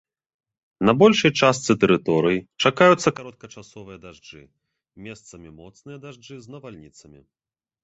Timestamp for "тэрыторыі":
1.83-2.39